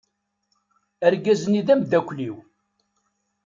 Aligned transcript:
Argaz-nni 1.07 1.61
d 1.67 1.69
ameddakel-iw. 1.73 2.37